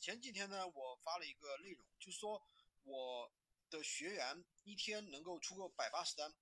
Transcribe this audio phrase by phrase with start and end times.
[0.00, 2.42] 前几天呢，我发了一个内容，就说
[2.84, 3.30] 我
[3.68, 6.34] 的学员一天能够出个百八十单，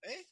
[0.00, 0.26] 哎，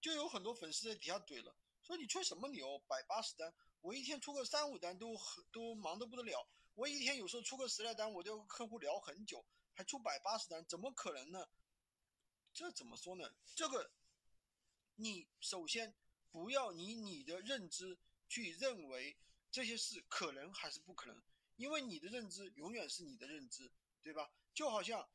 [0.00, 2.80] 就有很多粉丝在底下怼了，说你吹什么牛？
[2.88, 5.16] 百八十单，我一天出个三五单都
[5.52, 6.44] 都忙得不得了，
[6.74, 11.48] 我一天有时候出个十来单，我就客户聊很久，还出百八十单，怎么可能呢？
[12.52, 13.32] 这怎么说呢？
[13.54, 13.92] 这个，
[14.96, 15.94] 你首先
[16.32, 17.96] 不要以你的认知
[18.28, 19.16] 去认为
[19.52, 21.22] 这些事可能还是不可能，
[21.62, 23.70] 因为你的认知永远是你的认知，
[24.02, 24.28] 对吧？
[24.52, 25.08] 就好像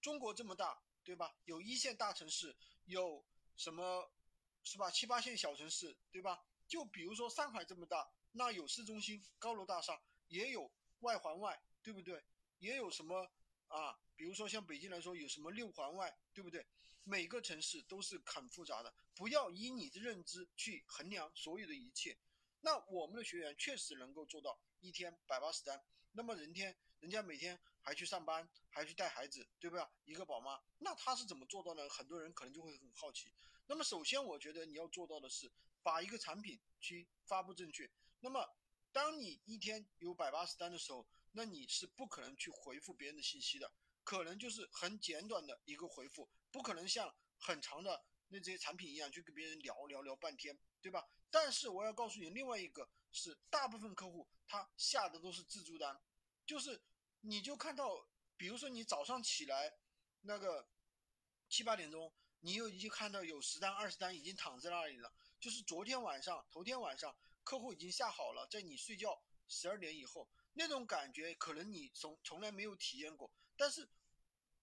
[0.00, 1.34] 中国这么大，对吧？
[1.46, 4.08] 有一线大城市，有什么，
[4.62, 4.88] 是吧？
[4.88, 6.44] 七八线小城市，对吧？
[6.68, 10.70] 就比如说上海这么大，那有市中心高楼大厦，也有
[11.00, 12.22] 外环外，对不对？
[12.60, 13.28] 也有什么
[13.66, 13.98] 啊？
[14.14, 16.64] 比如说像北京来说，有什么六环外，对不对？
[17.02, 22.16] 每个城市都是很复杂的，不要以你的认知去衡量所有的一切。
[22.64, 29.86] 那我们的学员确实能够做到一天百八十单，那么人天人家每天还去上班，还去带孩子，对不对？
[30.06, 31.86] 一个宝妈，那他是怎么做到呢？
[31.90, 33.30] 很多人可能就会很好奇。
[33.66, 37.90] 那么首先，我觉得你要做到的是把一个产品去发布正确。
[38.20, 38.48] 那么
[38.92, 43.70] 当你一天有百八十单的时候，那你是不可能去回复别人的信息的。
[44.02, 51.06] 可能就是很简短的一个回复，不可能像很长的那这些产品一样去跟别人聊聊聊半天，对吧？
[51.30, 56.00] 但是我要告诉你，另外一个是大部分客户他下的都是自助单，
[56.46, 56.80] 就是
[57.20, 59.74] 你就看到，比如说你早上起来
[60.22, 60.66] 那个
[61.50, 70.26] 七八点钟，你又已经看到有十单二十单已经躺在那里了，就是昨天晚上头天晚上客户已经下好了，在你睡觉十二点以后。
[70.56, 73.88] 那种感觉可能你从从来没有体验过，但是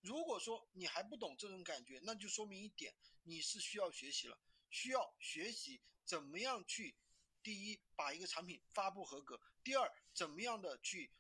[0.02, 4.38] 如果说你还不懂这种感觉，那就说明一点，你是需要学习了，
[4.70, 6.96] 需要学习怎么样去，
[7.44, 11.12] 第一把一个产品发布合格，第二怎么样的去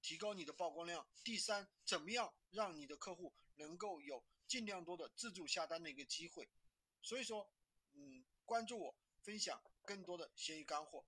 [0.00, 6.48] 提高你的曝光量，第三怎么样让你的客户能够有尽量多的自助下单的一个机会。
[7.02, 7.50] 所以说，
[7.94, 11.04] 嗯，关注我，分享更多的闲鱼干货。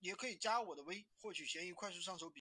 [0.00, 2.38] 也可以加我的微，获取闲鱼快速上手笔。